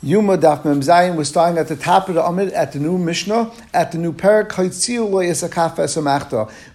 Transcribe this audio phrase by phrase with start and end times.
[0.00, 2.96] Yuma Daf Mem Zayin, we're starting at the top of the Amid at the new
[2.96, 4.54] Mishnah, at the new Parak,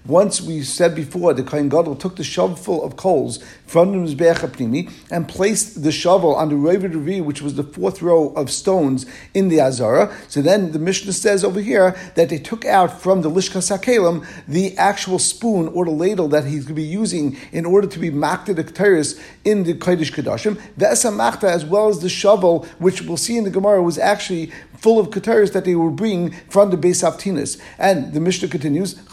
[0.05, 4.91] Once we said before, the Kohen Gadol took the shovelful of coals from the Mizbeach
[5.09, 9.05] and placed the shovel on the Ravid Revi, which was the fourth row of stones
[9.33, 10.13] in the Azara.
[10.27, 14.27] So then the Mishnah says over here that they took out from the Lishka Sakelim
[14.49, 17.99] the actual spoon or the ladle that he's going to be using in order to
[17.99, 22.67] be makta the Ketairis in the Kodesh Kadashim, Ve'esa Makta, as well as the shovel,
[22.79, 24.51] which we'll see in the Gemara was actually
[24.83, 27.61] full of kataris that they were bringing from the Beis Aftinis.
[27.77, 29.03] And the Mishnah continues, Then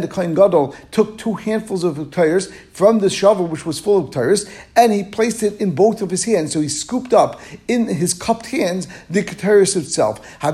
[0.00, 4.10] the Kohen Gadol took two handfuls of kataris from the shovel which was full of
[4.10, 6.52] kataris, and he placed it in both of his hands.
[6.52, 10.20] So he scooped up in his cupped hands the kataris itself.
[10.42, 10.52] A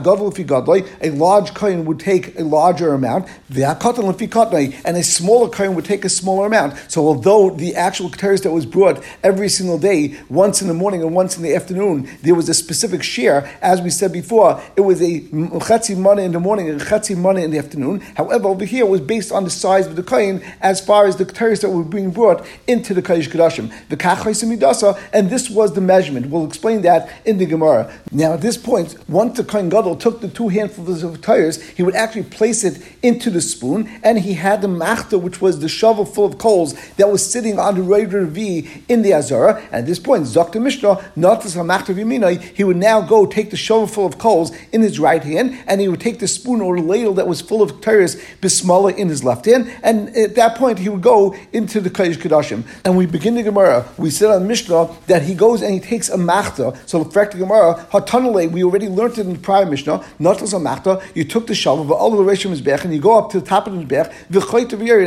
[1.10, 6.46] large Kohen would take a larger amount, and a smaller Kohen would take a smaller
[6.46, 6.74] amount.
[6.88, 11.02] So although the actual kataris that was brought every single day, once in the morning
[11.14, 13.48] once in the afternoon, there was a specific share.
[13.60, 17.42] As we said before, it was a chetzi money in the morning and chetzi money
[17.42, 18.00] in the afternoon.
[18.16, 21.16] However, over here it was based on the size of the kohen as far as
[21.16, 23.72] the kataris that were being brought into the kodesh kadashim.
[23.88, 23.98] The
[25.12, 26.26] and this was the measurement.
[26.26, 27.92] We'll explain that in the Gemara.
[28.10, 31.82] Now, at this point, once the kohen gadol took the two handfuls of kataris, he
[31.82, 35.68] would actually place it into the spoon, and he had the machta, which was the
[35.68, 39.60] shovel full of coals that was sitting on the Ravid Revi in the Azara.
[39.66, 40.97] And at this point, Zakta Mishnah,
[42.54, 45.80] he would now go take the shovel full of coals in his right hand, and
[45.80, 49.24] he would take the spoon or ladle that was full of teres bismala in his
[49.24, 52.64] left hand, and at that point he would go into the Kodesh Kodashim.
[52.84, 53.86] And we begin the Gemara.
[53.96, 56.76] We said on Mishnah that he goes and he takes a machta.
[56.86, 60.04] So the fact the Gemara, hatanale, we already learned it in the prior Mishnah.
[60.18, 63.18] Not as a machta, you took the shovel, all the Rishon Mizbech, and you go
[63.18, 64.12] up to the top of the Mizbech,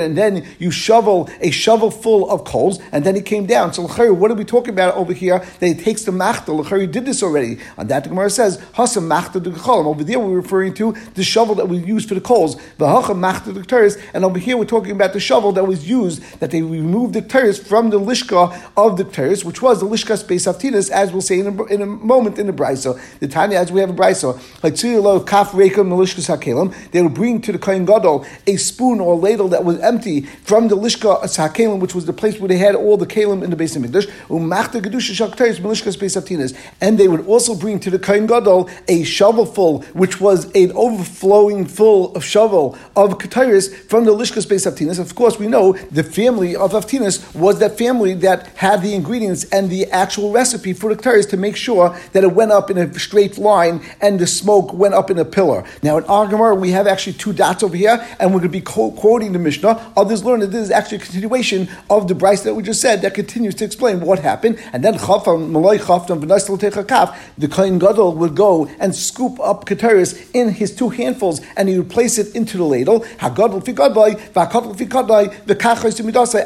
[0.01, 3.73] and then you shovel a shovel full of coals, and then he came down.
[3.73, 3.83] So
[4.13, 5.39] what are we talking about over here?
[5.59, 6.51] He takes the machta.
[6.79, 7.57] He did this already.
[7.77, 11.55] On that, the Gemara says, Hasam machta de Over there, we're referring to the shovel
[11.55, 12.55] that we used for the coals.
[12.77, 16.21] The Hacham machta de And over here, we're talking about the shovel that was used,
[16.39, 20.11] that they removed the teres from the lishka of the teres, which was the lishka
[20.23, 22.99] Beis Aftinas, as we'll say in a, in a moment in the Brisa.
[23.19, 25.51] The Tanya, as we have a Brisa, like Kaf
[26.91, 30.21] they would bring to the Kohen Gadol a spoon or a ladle that was empty
[30.21, 33.49] from the lishka Sakelim, which was the place where they had all the Kalim in
[33.49, 35.15] the Beis HaMikdash, Umachta Gedusha
[36.81, 41.65] And they would also bring to the Kohen Gadol a shovelful, which was an overflowing
[41.65, 44.99] full of shovel of Katiris from the Lishkas Beis Aftinas.
[44.99, 49.43] Of course, we know the family of Aftinas was that family that had the ingredients
[49.45, 52.77] and the actual recipe for the Katiris to make sure that it went up in
[52.77, 55.63] a straight line and the smoke went up in a pillar.
[55.83, 58.61] Now, in Gemara, we have actually two dots over here, and we're going to be
[58.61, 59.93] quoting the Mishnah.
[59.95, 63.01] Others learn that this is actually a continuation of the Brisa that we just said
[63.01, 64.59] that continues to explain what happened.
[64.73, 70.89] And then Chafam, the Kohen Gadol would go and scoop up Keteris in his two
[70.89, 73.05] handfuls and he would place it into the ladle.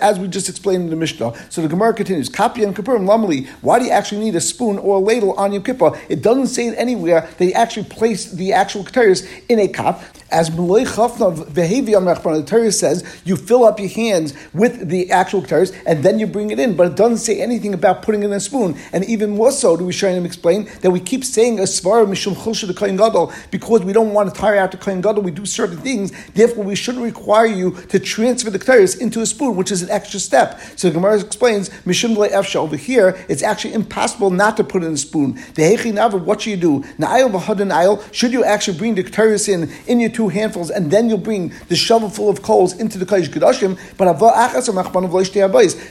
[0.02, 1.34] As we just explained in the Mishnah.
[1.50, 2.30] So the Gemara continues.
[2.30, 3.48] Kapi and Kippurim Lamali.
[3.62, 5.98] Why do you actually need a spoon or a ladle on Yom Kippur?
[6.10, 10.04] It doesn't say it anywhere that he actually placed the actual Keteris in a cup.
[10.32, 15.76] As Malay Chafna the Torah says, you fill up your hands with the actual Keteris
[15.86, 16.76] and then you bring it in.
[16.76, 18.76] But it doesn't say anything about putting it in a spoon.
[18.92, 22.06] And even more so, do we try and explain that we keep saying a svara
[22.06, 25.24] mishum chulsha the kohen gadol because we don't want to tire out the kohen gadol.
[25.24, 26.12] We do certain things.
[26.34, 29.90] Therefore, we shouldn't require you to transfer the ketores into a spoon, which is an
[29.90, 30.60] extra step.
[30.76, 33.18] So the Gemara explains mishum efsha over here.
[33.30, 35.34] It's actually impossible not to put in a spoon.
[35.56, 36.80] The hechi nava, what should you do?
[36.98, 41.10] Na'ayel v'hadan Should you actually bring the ketores in in your two handfuls, and then
[41.10, 43.78] you'll bring the shovel full of coals into the kodesh kedashim?
[43.98, 44.06] But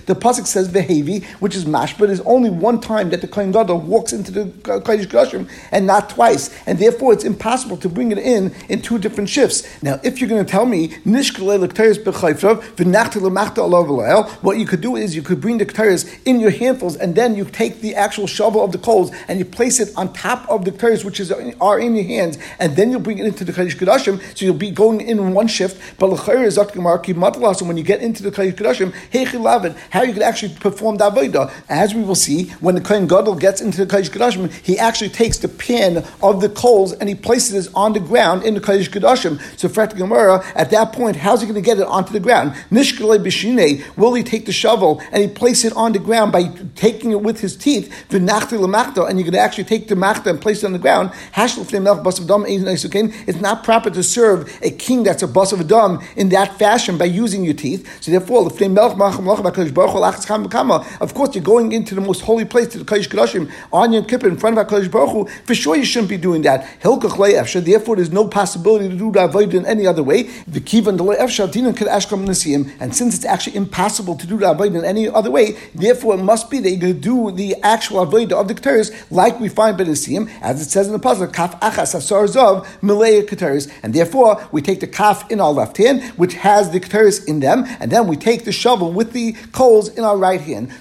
[0.07, 3.51] the pasuk says vehevi, which is mash, but is only one time that the kohen
[3.53, 8.13] gadol walks into the kodesh kedashim and not twice, and therefore it's impossible to bring
[8.13, 9.65] it in in two different shifts.
[9.83, 10.89] Now, if you're going to tell me
[14.43, 17.35] what you could do is you could bring the ketores in your handfuls, and then
[17.35, 20.65] you take the actual shovel of the coals and you place it on top of
[20.65, 23.53] the ketores which is are in your hands, and then you'll bring it into the
[23.53, 24.21] kodesh kedashim.
[24.37, 25.99] So you'll be going in one shift.
[25.99, 28.93] But when you get into the kodesh kedashim,
[29.91, 33.61] how you could actually perform avodah, as we will see when the kohen gadol gets
[33.61, 37.67] into the kodesh kedashim, he actually takes the pin of the coals and he places
[37.67, 39.41] it on the ground in the Kodesh Kedashim.
[39.59, 42.53] So Fret Gemara, at that point, how's he going to get it onto the ground?
[42.71, 46.45] Nishkale Bishine, will he take the shovel and he place it on the ground by
[46.75, 50.31] taking it with his teeth, V'nachti Lamachta, and you're going to actually take the machta
[50.31, 51.11] and place it on the ground,
[53.27, 56.59] it's not proper to serve a king that's a bus of a dam in that
[56.59, 58.03] fashion by using your teeth.
[58.03, 58.53] So therefore, of
[61.15, 64.29] course, you're going into the most holy place to the Kodesh Kodashim on Yom Kippur
[64.29, 66.81] in front of HaKadosh Baruch Hu, for sure you shouldn't be doing that.
[66.81, 70.25] Hilkach Efsha, therefore there's no possibility to do Avodah in any other way.
[70.47, 74.39] The Kivan the Efsha, Dinan Kid Ashkam Nasiyim, and since it's actually impossible to do
[74.39, 78.05] Avodah in any other way, therefore it must be that going to do the actual
[78.05, 81.27] Avodah of the Keteris like we find by Nasiyim, as it says in the puzzle,
[81.29, 85.77] Kaf Achas Asar Zav, Malaya Keteris, and therefore we take the Kaf in our left
[85.77, 89.33] hand, which has the Keteris in them, and then we take the shovel with the
[89.53, 90.73] coals in our right hand.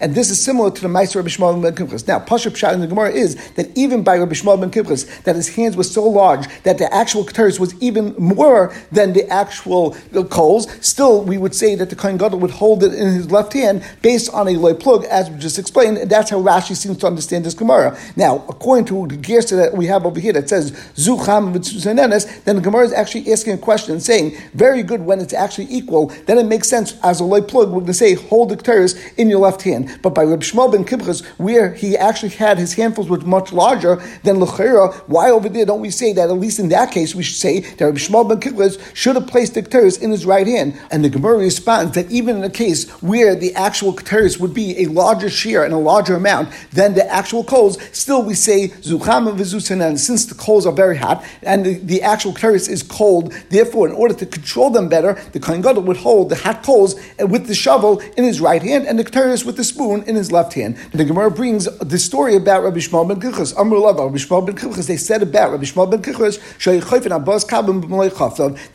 [0.00, 2.06] and this is similar to the Meiser Rabbi Shmuel ben Kimchas.
[2.06, 5.36] Now, Pashup Shah in the Gemara is that even by Rabbi Shmuel ben Kimchas, that
[5.36, 9.94] his hands were so large that the actual keteris was even more than the actual
[10.14, 10.66] uh, coals.
[10.80, 13.84] Still, we would say that the Kohen Gadol would hold it in his left hand
[14.00, 17.06] based on a loy plug, as we just explained, and that's how Rashi seems to
[17.06, 17.98] understand this Gemara.
[18.16, 22.56] Now, according to the Gersa that we have over here that says Zucham v'tzuzanenes, then
[22.56, 26.06] the Gemara is actually asking a question and saying, very good when it's actually equal,
[26.26, 28.96] then it makes sense as a loy plug, we're going to say, hold the keteris
[29.18, 29.98] in your left hand.
[30.02, 33.96] But by Reb Shmuel ben Kimchas, where he actually had his handfuls were much larger
[34.22, 34.94] than Lechera.
[35.18, 37.58] Why over there don't we say that, at least in that case, we should say
[37.58, 40.80] that Rabbi Shmuel ben Kimchas should have placed the Keteris in his right hand?
[40.92, 44.78] And the Gemara responds that even in a case where the actual Keteris would be
[44.78, 49.80] a larger share and a larger amount than the actual coals, still we say Zucham
[49.80, 53.88] and since the coals are very hot and the, the actual Keteris is cold, therefore,
[53.88, 57.48] in order to control them better, the Kohen Gadol would hold the hot coals with
[57.48, 60.52] the shovel in his right hand and the Keteris with the spoon in his left
[60.52, 60.76] hand.
[60.92, 63.52] And the Gemara brings the story about Rabbi Shmuel ben Kimchas.
[63.58, 66.02] Amr Rabbi Shmuel ben Kimchas, they said about Rabbi Shmuel ben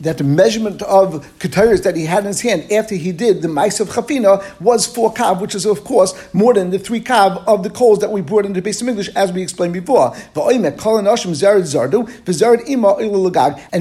[0.00, 3.48] that the measurement of keteris that he had in his hand after he did the
[3.48, 7.44] mice of chafina was four kav, which is of course more than the three kav
[7.46, 10.12] of the coals that we brought into the base of English, as we explained before.
[10.34, 10.64] And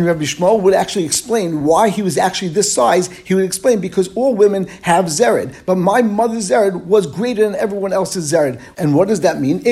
[0.10, 3.08] Rabbi Shmuel would actually explain why he was actually this size.
[3.08, 7.56] He would explain because all women have zerid, but my mother's zerid was greater than
[7.56, 8.62] everyone else's zerid.
[8.78, 9.64] And what does that mean?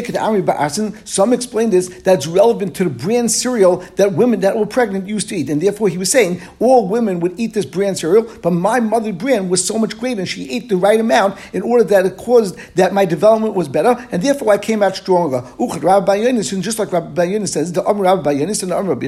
[1.05, 5.29] Some explain this that's relevant to the brand cereal that women that were pregnant used
[5.29, 5.49] to eat.
[5.49, 9.11] And therefore, he was saying all women would eat this brand cereal, but my mother
[9.11, 12.17] brand was so much greater and she ate the right amount in order that it
[12.17, 15.43] caused that my development was better, and therefore I came out stronger.
[15.57, 19.07] And just like Rabbi Bayonis says, the Amr Rabbi Bayonis and the Amr Rabbi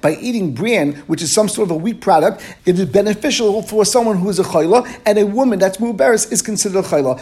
[0.00, 3.84] by eating bran, which is some sort of a wheat product, it is beneficial for
[3.84, 7.18] someone who is a chayla, and a woman that's mubaris is considered a chayla.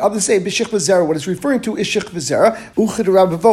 [0.00, 2.56] Others say what it's referring to is shich v'zera,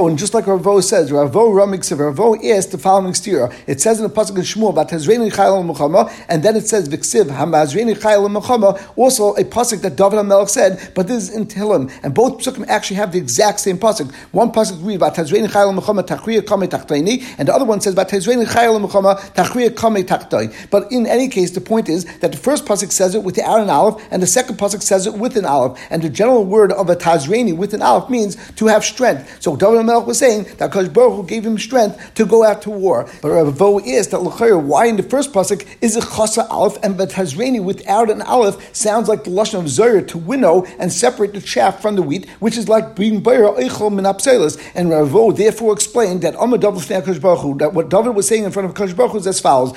[0.09, 3.53] and just like Ravo says, Ravo ramik Ravo asked the following stira.
[3.67, 6.87] It says in the pasuk in Shmuel about Tazreini Chayil Muchama, and then it says
[6.89, 11.45] Viksiv Hamazreini Chayil Muchama, also a pasuk that David HaMelech said, but this is in
[11.47, 14.13] Tehillim, and both pasukim actually have the exact same pasuk.
[14.31, 17.93] One pasuk reads about Tazreini Chayil Muchama Tachriya Kame Tachtaini, and the other one says
[17.93, 20.69] about Tazreini Chayil Muchama Tachriya Kame Tachtai.
[20.69, 23.69] But in any case, the point is that the first pasuk says it without an
[23.69, 26.89] aleph, and the second pasuk says it with an aleph, and the general word of
[26.89, 29.41] a Tazreini with an aleph means to have strength.
[29.41, 32.61] So David HaMelech was saying that Kosh Baruch Hu gave him strength to go out
[32.63, 33.09] to war.
[33.21, 36.97] But Ravo is that L'chayr, why in the first pasuk is it chasa aleph and
[36.97, 41.33] but Hazreni without an aleph sounds like the lashon of Zoyer to winnow and separate
[41.33, 44.57] the chaff from the wheat, which is like being bayra eichel minapselis.
[44.75, 48.51] And Ravo therefore explained that Amar David Baruch Hu, that what David was saying in
[48.51, 49.73] front of Hakadosh Baruch Hu is as follows.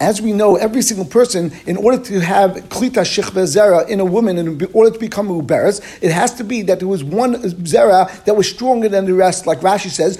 [0.00, 4.04] As we know, every single person, in order to have klita shich zera in a
[4.04, 8.24] woman, in order to become uberes, it has to be that there was one zera
[8.24, 10.18] that was stronger than the rest, like Rashi says,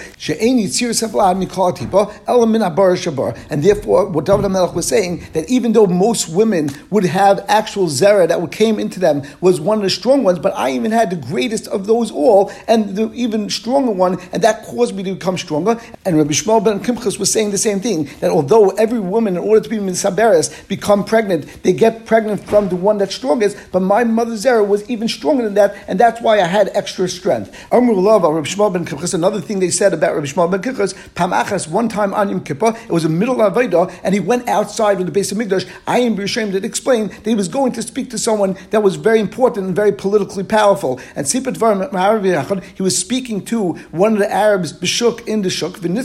[3.50, 7.86] and therefore, what David HaMelech was saying, that even though most women would have actual
[7.86, 11.10] zera that came into them was one of the strong ones, but I even had
[11.10, 15.14] the greatest of those all, and the even stronger one, and that caused me to
[15.14, 15.80] become stronger.
[16.04, 19.42] And Rabbi Shmuel ben Kimchas was saying the same thing, that although every woman, in
[19.42, 23.80] order to be Misaberes, become pregnant, they get pregnant from the one that's strongest, but
[23.80, 27.48] my mother's zera was even stronger than that, and that's why I had extra strength.
[27.72, 32.74] Another thing they said about Rabbi Shmuel ben Kimchas, Pamachas, one time on Yom Kippur,
[32.76, 35.66] it was a middle of Aveda, and he went outside of the base of Migdash.
[35.86, 38.96] I am ashamed to explain that he was going to speak to someone that was
[38.96, 41.00] very important and very politically powerful.
[41.16, 43.72] And he was speaking to
[44.02, 45.96] one of the Arabs, Bishuk in the Shuk, and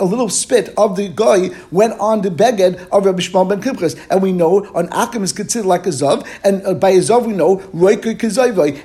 [0.00, 4.00] a little spit of the guy went on the beged of Rabbi Shmuel ben Kimchas.
[4.10, 7.26] And we know an Akim is considered like a Zav, and uh, by a Zav
[7.26, 8.18] we know Roiker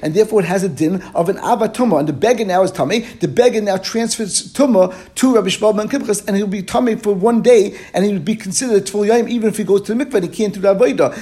[0.01, 1.99] And therefore it has a din of an Avatuma.
[1.99, 3.05] And the beggar now is Tame.
[3.19, 7.13] The beggar now transfers Tumah to Rabbi Shmuel ben Kimchas, and he'll be Tame for
[7.13, 10.05] one day, and he would be considered Tvul Yayim even if he goes to the
[10.05, 11.13] mikveh, he can't do the Avodah.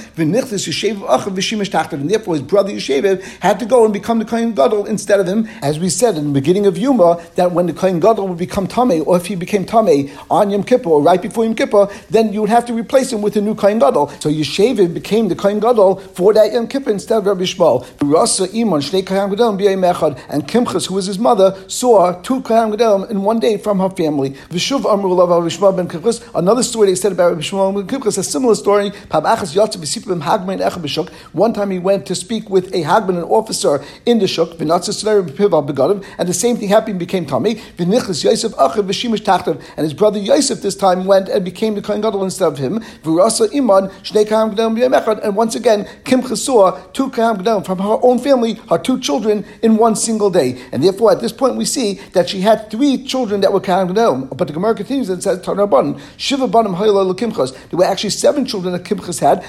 [1.92, 5.26] And therefore his brother Yesheviv had to go and become the Kohen Gadol instead of
[5.26, 8.38] him, as we said in the beginning of Yuma, that when the Kohen Gadol would
[8.38, 11.88] become Tameh, or if he became Tameh on Yom Kippur, or right before Yom Kippur,
[12.10, 14.08] then you would have to replace him with a new Kohen Gadol.
[14.20, 17.86] So Yesheviv became the Kohen Gadol for that Yom Kippur instead of Rabbi Shmuel.
[18.62, 23.90] And Kimchas, who was his mother, saw two Kohen Gadolim in one day from her
[23.90, 24.30] family.
[24.50, 25.88] Vishuv Amru ben
[26.34, 28.90] Another story they said about Shmuel ben Kimchas, a similar story.
[31.32, 36.28] One time he went to speak with a Hagman, an officer in the Shuk, and
[36.28, 37.60] the same thing happened, became Tami.
[39.76, 42.82] And his brother Yosef this time went and became the Kohen Gadol instead of him.
[45.24, 49.76] And once again, Kim saw two Kohen from her own family, her two children, in
[49.76, 50.62] one single day.
[50.72, 53.92] And therefore, at this point, we see that she had three children that were Kohen
[54.28, 55.44] But the Gemara continues and says,
[56.16, 59.44] Shiva Banim There were actually seven children that Kimchas had,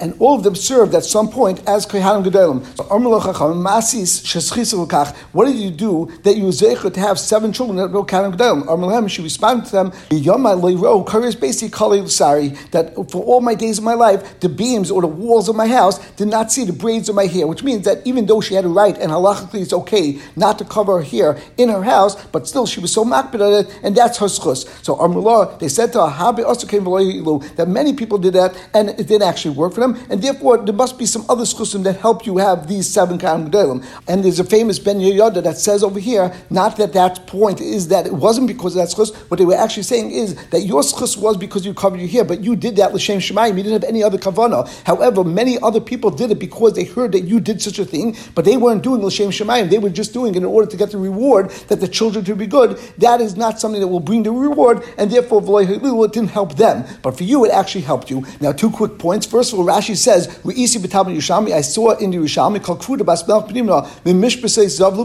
[0.00, 2.64] and all of them served at some point as Kohanim Gedolim.
[2.76, 5.16] So, Masis Sheschisofukach.
[5.32, 8.36] What did you do that you were zeichet to have seven children that were Kohanim
[8.36, 9.10] Gedolim?
[9.10, 13.84] She responded to them, Yomai Leiro, Karis basically sorry that for all my days of
[13.84, 17.08] my life, the beams or the walls of my house did not see the braids
[17.08, 19.72] of my hair, which means that even though she had a right and halachically it's
[19.72, 23.60] okay not to cover her hair in her house, but still she was so makbid
[23.60, 24.66] it, and that's her schus.
[24.84, 28.90] So Amrullah, they said to her, Habi also came that many people did that, and
[28.90, 31.96] it didn't actually work for them, and therefore there must be some other schusim that
[31.96, 33.84] help you have these seven kind gedolim.
[34.06, 37.88] And there's a famous Ben Yoyada that says over here, not that that point is
[37.88, 39.14] that it wasn't because of that schus.
[39.30, 42.24] What they were actually saying is that your schus was because you covered your hair,
[42.24, 43.56] but you did that l'shem shemayim.
[43.56, 44.68] You didn't have any other kavana.
[44.84, 48.16] However, many other people did it because they heard that you did such a thing,
[48.34, 49.70] but they weren't doing l'shem shemayim.
[49.70, 52.34] They were just doing it in order to get the reward that the children to
[52.34, 52.78] be good.
[52.98, 56.84] That is not something that will bring the reward, and therefore it didn't help them.
[57.02, 58.24] But for you, it actually helped you.
[58.40, 59.26] Now, two quick points.
[59.26, 63.86] First of all, Rashi says, I saw in the Yerushalmi called Kruda Bas Melch Pnimna,
[64.04, 64.98] Mimishbasei Zav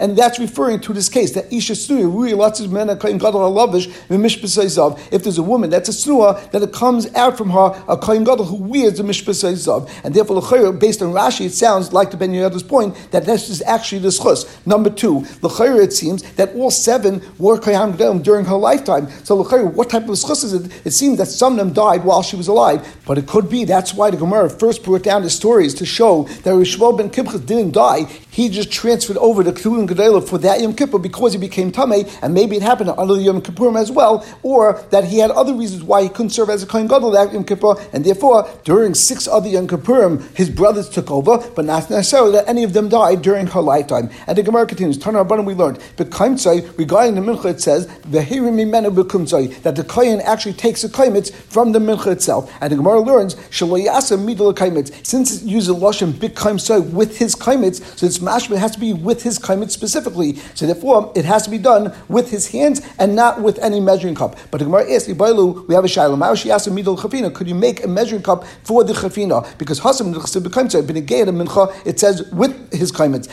[0.00, 3.88] and that's referring to this case, that Isha Snuya, Rui Latzis Mena Kaim Gadol Halavish,
[4.08, 5.00] Mimishbasei Zav.
[5.12, 8.24] If there's a woman that's a Snua, then it comes out from her a Kaim
[8.24, 9.90] Gadol who wears the Mishbasei Zav.
[10.04, 10.40] And therefore,
[10.72, 14.08] based on Rashi, it sounds like the Ben Yehoyada's point that this is actually the
[14.08, 14.46] Schus.
[14.66, 19.08] Number two, L'chayr, it seems that all seven were Kaim Gadol during her lifetime.
[19.24, 20.86] So L'chayr, what type of Schus is it?
[20.86, 23.64] It seems that some of them died while she was alive, but it could be
[23.64, 27.38] that's why the Gemara first brought down the stories to show that Rishwal ben Kippur
[27.38, 28.04] didn't die.
[28.30, 32.06] He just transferred over to Ketuvim Gedela for that Yom Kippur because he became tamei,
[32.22, 35.54] and maybe it happened under the Yom Kippurim as well, or that he had other
[35.54, 38.94] reasons why he couldn't serve as a Kohen Gadol that Yom Kippur, and therefore, during
[38.94, 42.88] six other Yom Kippurim, his brothers took over, but not necessarily that any of them
[42.88, 44.08] died during her lifetime.
[44.26, 49.84] And the Gemara continues, Turn our we learned, regarding the Mincha, it says, that the
[49.84, 52.52] Kohen actually takes the Kaimitz from the Mincha itself.
[52.60, 58.56] And the Gemara learns, since it uses Lashon Soy with his Kaimitz, so it's mashma
[58.56, 60.36] has to be with his Kaimitz specifically.
[60.54, 64.14] So therefore, it has to be done with his hands and not with any measuring
[64.14, 64.36] cup.
[64.50, 66.16] But the Gemara asks, we have a Shiloh.
[66.16, 69.44] Ma'ashi asked Midol Chafina, could you make a measuring cup for the Chafina?
[69.58, 70.82] Because Hasam Bik Soy,
[71.24, 73.26] Mincha, it says with his Kaimitz.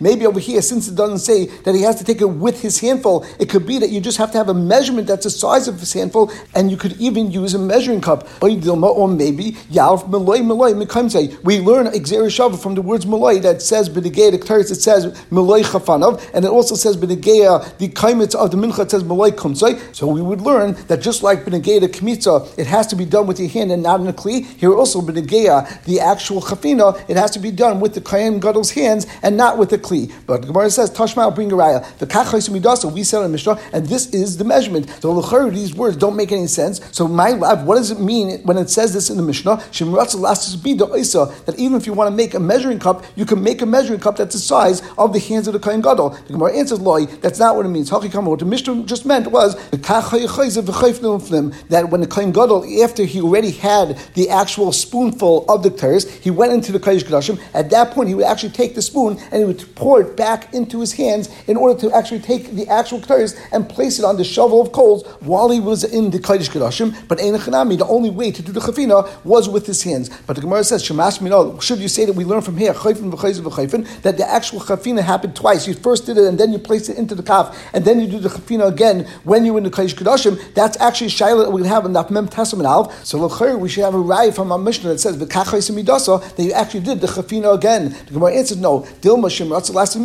[0.00, 2.80] Maybe over here, since it doesn't say that he has to take it with his
[2.80, 5.68] handful, it could be that you just have to have a measurement that's the size
[5.68, 8.28] of his handful, and you could even use a measuring cup.
[8.42, 10.72] Or maybe Malay Malay.
[11.42, 16.20] We learn Xer from the words Malay that says Benegea the it says Malay Chafanav,
[16.34, 19.78] and it also says Benegea the Kaimitz of the Mincha, it says Malay Kumzei.
[19.94, 23.26] So we would learn that just like Benegea the Kmitza, it has to be done
[23.26, 24.44] with your hand and not a kli.
[24.44, 28.70] Here also, benegeya, the actual chafina, it has to be done with the kohen gadol's
[28.72, 30.12] hands and not with the kli.
[30.26, 31.84] But the Gemara says, Tashma, bring a raya.
[31.98, 34.90] The kachais midasa, we said in Mishnah, and this is the measurement.
[35.00, 36.80] So l'chayr, these words don't make any sense.
[36.92, 39.56] So my lab, what does it mean when it says this in the Mishnah?
[41.46, 44.00] That even if you want to make a measuring cup, you can make a measuring
[44.00, 46.10] cup that's the size of the hands of the kohen gadol.
[46.10, 47.92] The Gemara answers, loy, that's not what it means.
[47.92, 48.02] What
[48.38, 49.76] the Mishnah just meant was the
[51.68, 56.10] that when the kohen gadol, after he already had the actual spoonful of the teres,
[56.16, 57.40] he went into the kodesh kadashim.
[57.54, 60.52] At that point, he would actually take the spoon and he would pour it back
[60.54, 64.16] into his hands in order to actually take the actual teres and place it on
[64.16, 66.94] the shovel of coals while he was in the kodesh kadashim.
[67.08, 70.10] But Einachanami, the only way to do the chafina was with his hands.
[70.26, 74.14] But the Gemara says, Shemash Mino, should you say that we learn from here, that
[74.16, 75.66] the actual chafina happened twice?
[75.66, 78.06] You first did it and then you placed it into the kaf, and then you
[78.06, 80.54] do the chafina again when you're in the kodesh kadashim.
[80.54, 83.04] That's actually shaila that we have in that mem testament alf.
[83.04, 83.26] So
[83.56, 87.06] we should have a rai from our Mishnah that says that you actually did the
[87.06, 87.90] chafina again.
[88.06, 88.80] The Gemara answers no.
[89.00, 89.96] Dilma shemratz last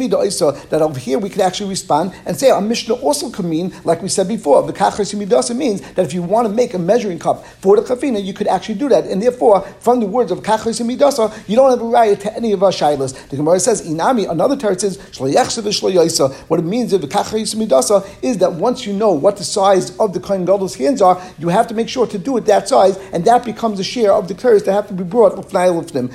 [0.69, 4.01] that over here we could actually respond and say our Mishnah also could mean, like
[4.01, 7.81] we said before, means that if you want to make a measuring cup for the
[7.81, 9.05] chafina, you could actually do that.
[9.05, 12.51] And therefore, from the words of kachas midasa, you don't have a right to any
[12.51, 13.29] of our shilas.
[13.29, 14.29] The Gemara says inami.
[14.29, 14.97] Another teretz says
[16.47, 19.97] What it means of the kachas midasa is that once you know what the size
[19.97, 22.67] of the kohen gadol's hands are, you have to make sure to do it that
[22.67, 25.49] size, and that becomes a share of the teretz that have to be brought with
[25.51, 26.09] them.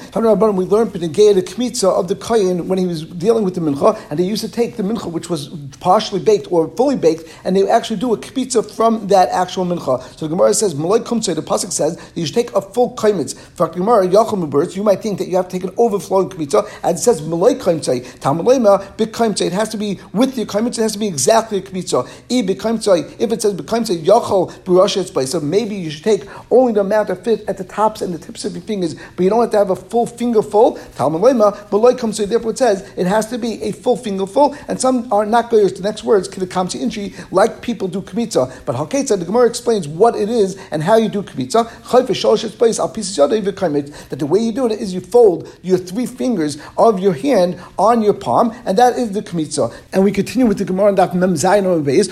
[0.56, 4.18] We learned the kmitza of the kohen when he was dealing with the mincha, and
[4.18, 5.48] they used to take the mincha, which was
[5.80, 10.02] partially baked or fully baked, and they actually do a kmitza from that actual mincha.
[10.16, 12.94] So the Gemara says, Malay Kumtze, the Pasuk says that you should take a full
[12.96, 13.36] kaimitz.
[13.38, 14.08] For Gemara,
[14.46, 17.20] birds, you might think that you have to take an overflowing kmitza, and it says
[17.22, 18.04] Malay Kaimtze,
[19.40, 22.06] it has to be with your kaimitz, it has to be exactly a kmitza.
[22.28, 27.44] If it says Bekaimtze, Yachal, so maybe you should take only the amount that fit
[27.48, 29.70] at the tops and the tips of your fingers, but you don't have to have
[29.70, 30.76] a full finger full.
[30.96, 34.80] Tamalema, Malay Kumtze, therefore it says it has to be a full finger full, and
[34.80, 35.72] some are not goyers.
[35.72, 38.64] The next words, Kidakamsi Inchi, like people do kmitza.
[38.64, 41.64] But Haketza, the Gemara explains what it is and how you do kmitza.
[44.08, 47.60] That the way you do it is you fold your three fingers of your hand
[47.76, 49.74] on your palm, and that is the kmitza.
[49.92, 52.06] And we continue with the Gemara and Mem Zayin Beis,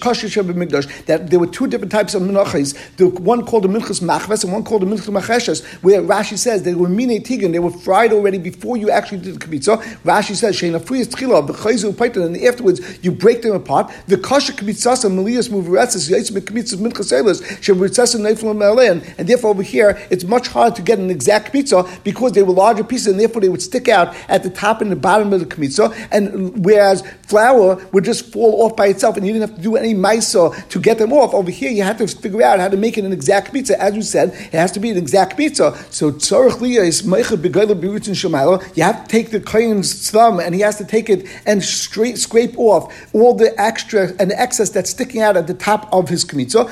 [0.00, 2.76] that there were two different types of menachas.
[2.96, 6.62] The one called the minchas machves and one called the minchas macheshes, where Rashi says
[6.62, 9.78] they were mine tigan, they were fried already before you actually did the kmitza.
[10.04, 13.92] Rashi says sheina friyas tchila b'chayzu paitan, and afterwards you break them apart.
[14.06, 19.62] The kasha kmitzasa maliyas muvaretzes yitzim kmitzas minchas elas shemritzasa neiflam melein, and therefore over
[19.62, 23.20] here it's much harder to get an exact kmitza because they were larger pieces and
[23.20, 25.94] therefore they would stick out at the top and the bottom of the kmitza.
[26.10, 29.76] And whereas flour would just fall off by itself and you didn't have to do
[29.88, 31.34] any maisa to get them off.
[31.34, 33.72] Over here you had to figure out how to make it an exact kmitza.
[33.72, 35.76] As you said, it has to be an exact kmitza.
[35.92, 38.76] So liya is meicha shemayla.
[38.76, 42.18] You have to take the kohen's thumb and he has to take it and straight,
[42.18, 46.24] scrape off all the extra and excess that's sticking out at the top of his
[46.24, 46.68] kmitza.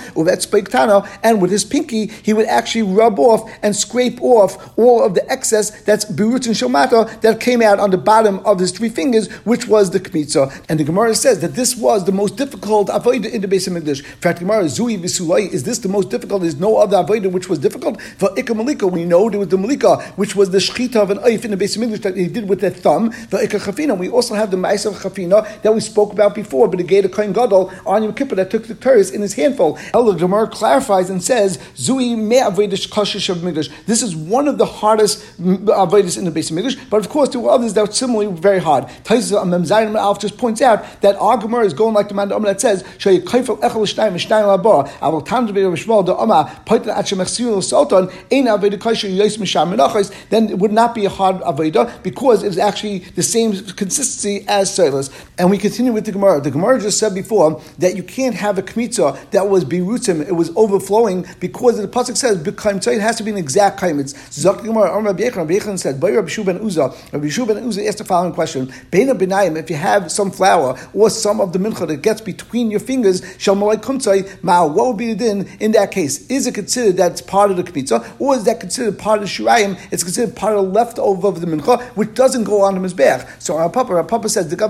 [1.22, 5.30] And with his pinky, he would actually rub off and scrape off all of the
[5.30, 9.66] excess that's birutzin shomata that came out on the bottom of his three fingers, which
[9.66, 10.52] was the kmitza.
[10.68, 13.76] And the Gemara says that this was the most difficult in the base of.
[13.76, 16.42] In fact, Gemara Zui Visulai, is this the most difficult?
[16.42, 18.00] There's no other avodah which was difficult.
[18.18, 21.44] For Malika, we know there was the Malika, which was the shchita of an oif
[21.44, 23.10] in the base of English that he did with their thumb.
[23.12, 26.84] For Chafina, we also have the Ma'aser Chafina that we spoke about before, but the
[26.84, 29.78] gate of Kohen Gadol on Yom Kippur that took the Turis in his handful.
[29.92, 33.68] El Gemara clarifies and says, Zui Me Avodah Kashish of English.
[33.86, 37.28] This is one of the hardest avodas in the base of English, but of course
[37.30, 38.84] there were others that were similarly very hard.
[39.04, 42.60] Taisa Memzayin Alf just points out that our Gemara is going like the man that
[42.60, 48.08] says, Shay Kaifel Echel Labah, Aval Tam Devei Rishmal the Oma Paitan Achem Echsiul Sultan
[48.32, 50.14] Ein Avodah Kashish Yos Misham Menachos.
[50.30, 54.44] Then it would not be a hard avodah because it is actually the same consistency
[54.48, 55.10] as Silas.
[55.38, 56.40] And we continue with the Gemara.
[56.40, 60.32] The Gemara just said before that you can't have a kmitza that was birutim, it
[60.32, 64.32] was overflowing because the pasuk says it has to be an exact kaimitz.
[64.32, 68.32] Zak Gemara, Rabbi Yechon said, By Rabbi Shuban Uza, Rabbi Shuban Uza asked the following
[68.32, 72.20] question: Beina benayim, if you have some flour or some of the mincha that gets
[72.20, 76.26] between your fingers, shalmalai kumtzai ma, what would be the din in that case?
[76.30, 79.30] Is it considered that's part of the kmitza, or is that considered part of the
[79.30, 79.78] shirayim?
[79.90, 83.26] It's considered part of the leftover of the mincha, which doesn't go on the mizbeach.
[83.40, 84.66] So our papa, our papa says the the.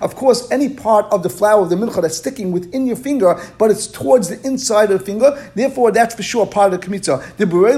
[0.00, 3.40] Of course, any part of the flour of the mincha that's sticking within your finger,
[3.58, 6.86] but it's towards the inside of the finger, therefore that's for sure part of the
[6.86, 7.36] kmitza.
[7.36, 7.74] The berei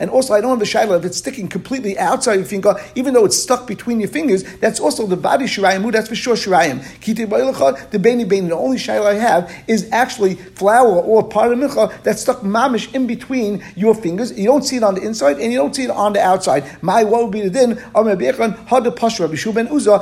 [0.00, 3.14] and also I don't have a shaila if it's sticking completely outside your finger, even
[3.14, 6.82] though it's stuck between your fingers, that's also the body shirayim, that's for sure shirayim.
[7.24, 8.24] The beni.
[8.24, 12.92] The only shayla I have is actually flour or part of mincha that's stuck mamish
[12.94, 14.36] in between your fingers.
[14.38, 16.64] You don't see it on the inside and you don't see it on the outside.
[16.82, 17.82] My what would be the din?
[17.94, 20.00] Rabbi Shu ben Uza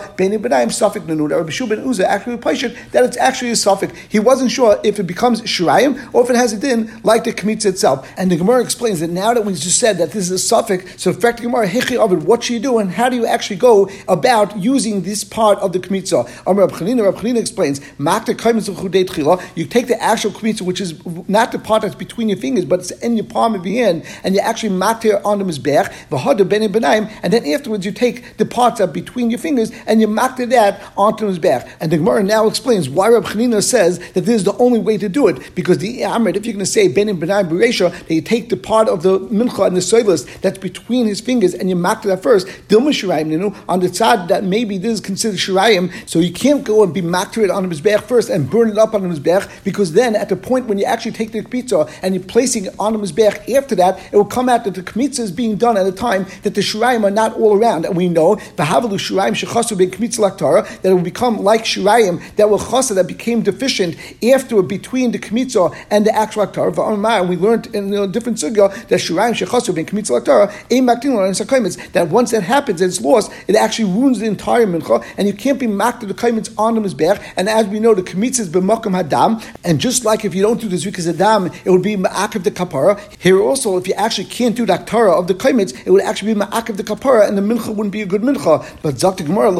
[0.79, 1.09] suffik
[2.09, 3.97] actually replaced that it's actually a suffix.
[4.09, 7.33] He wasn't sure if it becomes shirayim or if it has a din like the
[7.33, 8.09] kmitza itself.
[8.17, 11.03] And the Gemara explains that now that we just said that this is a suffix,
[11.03, 12.21] so effect Gemara hechi of it.
[12.23, 15.73] what should you do and how do you actually go about using this part of
[15.73, 16.29] the kmitza?
[17.11, 17.81] Rab Chanina, explains,
[19.57, 20.95] you take the actual kmitza, which is
[21.29, 24.05] not the part that's between your fingers, but it's in your palm of your hand,
[24.25, 25.93] and you actually makter on the mizbech,
[27.23, 30.81] and then afterwards you take the parts that between your fingers and you makter that
[30.97, 31.69] onto the mizbech.
[31.81, 34.99] And the Gemara now explains why Rab Chanina says that this is the only way
[34.99, 38.15] to do it, because the Amrit, if you're going to say benim benayim beresha, that
[38.15, 41.69] you take the part of the mincha and the soilus that's between his fingers and
[41.71, 45.93] you makter that first, dilma shirayim, on the side that maybe this is considered shirayim,
[46.09, 48.95] so you can't go and be makter on the mizbech first and burn it up
[48.95, 52.15] on the mizbech, because then at the point when you actually take the kmitza and
[52.15, 55.21] you're placing it on the mizbech, after that it will come out that the kmitza
[55.21, 58.09] is being done at a time that the shirayim are not all around, and we
[58.09, 62.49] know the havalu shirayim shechasu be kmitza laktara that it will become like shirayim that
[62.49, 67.29] will chasa that became deficient after between the kmitza and the actual aktara.
[67.29, 70.49] We learned in a different sugya that shirayim shechasu be kmitza laktara
[71.93, 75.35] that once that happens and it's lost, it actually ruins the entire mincha, and you
[75.35, 77.23] can't be makta the kaimitz on the mizbech.
[77.37, 80.61] And as we know, the kmitz is b'makam hadam, and just like if you don't
[80.61, 82.99] do the zrikas hadam, it would be ma'akiv the kapara.
[83.19, 86.35] Here also, if you actually can't do the aktara of the kaimitz, it would actually
[86.35, 88.67] be ma'akiv the kapara, and the mincha wouldn't be a good mincha.
[88.83, 89.53] But Zakta Gemara,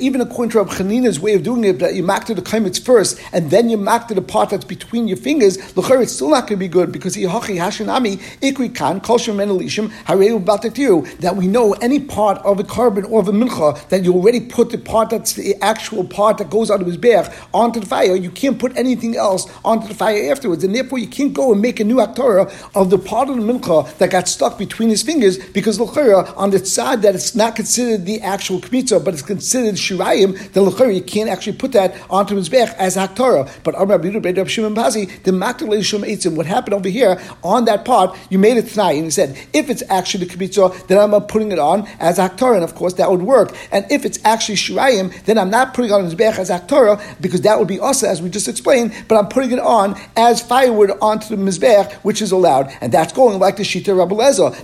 [0.00, 3.20] even according to Rab Chanina's way of doing it, that you makta the kaimitz first,
[3.32, 6.48] and then you makta the part that's between your fingers, l'chayr it's still not going
[6.48, 11.72] to be good because hachi hashanami ikri kan kol shemen elishim hareu that we know
[11.74, 15.10] any part of a carbon or of a mincha that you already put the part
[15.10, 18.58] that's the actual part that goes out of his bear onto the fire, you can't
[18.58, 20.64] put anything else onto the fire afterwards.
[20.64, 23.42] And therefore, you can't go and make a new aktorah of the part of the
[23.42, 27.56] mincha that got stuck between his fingers because l'chayra, on the side that it's not
[27.56, 31.94] considered the actual kmitza, but it's considered shirayim, then l'chayra, you can't actually put that
[32.10, 33.48] onto his bear as aktorah.
[33.62, 39.04] But the makdalei what happened over here on that part, you made it tonight, and
[39.04, 42.64] he said, if it's actually the kmitza, then I'm putting it on as aktorah, and
[42.64, 43.54] of course that would work.
[43.72, 47.00] And if it's actually shirayim, then I'm not putting it on his bech as aktorah
[47.20, 48.92] because that would be asa, as we just explained.
[49.08, 53.12] But I'm putting it on as firewood onto the mizbech, which is allowed, and that's
[53.12, 54.16] going like the shita Rabbi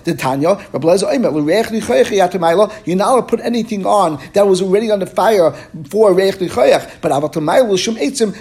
[0.05, 2.87] the Tanya Rabbi Lezer.
[2.87, 5.53] You're not allowed to put anything on that was already on the fire
[5.89, 6.39] for reich
[7.01, 7.13] but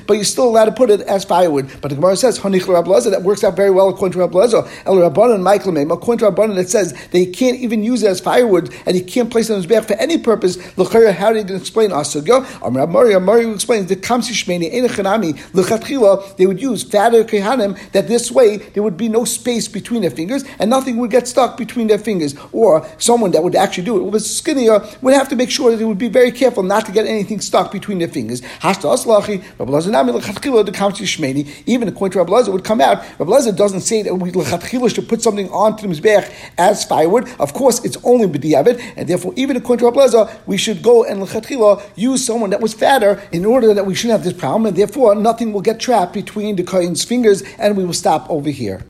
[0.07, 1.69] but you're still allowed to put it as firewood.
[1.81, 4.85] But the Gemara says Lezer that works out very well according to Rabbi Lezer.
[4.85, 8.19] El Rabbanon Michael according to Rabbanon it says that you can't even use it as
[8.19, 10.57] firewood and you can't place it on his back for any purpose.
[10.77, 12.45] L'chayra, how did he explain asugya?
[12.65, 16.35] Amar Amari Explains the kamsi shmeni enechanami l'chatchila.
[16.37, 20.11] They would use fatter kehanim that this way there would be no space between their
[20.11, 22.35] fingers and nothing would get stuck between their fingers.
[22.51, 25.77] Or someone that would actually do it was skinnier would have to make sure that
[25.77, 28.41] they would be very careful not to get anything stuck between their fingers.
[31.65, 33.03] Even according to Rabbi Lezer, would come out.
[33.19, 34.31] Rabbi Lezer doesn't say that we
[34.89, 37.29] should put something onto the mizbech as firewood.
[37.39, 41.21] Of course, it's only b'diavad, and therefore, even according to Rabbi we should go and
[41.21, 44.77] lechatchila use someone that was fatter in order that we shouldn't have this problem, and
[44.77, 48.79] therefore nothing will get trapped between the kohen's fingers, and we will stop over here.